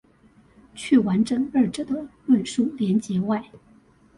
[0.73, 3.51] 去完整二者的論述連結外